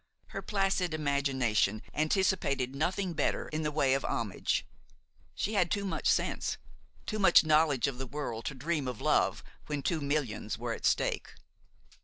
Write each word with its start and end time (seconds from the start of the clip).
Her 0.29 0.41
placid 0.41 0.95
imagination 0.95 1.83
anticipated 1.93 2.75
nothing 2.75 3.13
better 3.13 3.47
in 3.49 3.61
the 3.61 3.71
way 3.71 3.93
of 3.93 4.03
homage; 4.03 4.65
she 5.35 5.53
had 5.53 5.69
too 5.69 5.85
much 5.85 6.07
sense, 6.07 6.57
too 7.05 7.19
much 7.19 7.43
knowledge 7.43 7.85
of 7.85 7.99
the 7.99 8.07
world 8.07 8.45
to 8.45 8.55
dream 8.55 8.87
of 8.87 8.99
love 8.99 9.43
when 9.67 9.83
two 9.83 10.01
millions 10.01 10.57
were 10.57 10.73
at 10.73 10.87
stake. 10.87 11.35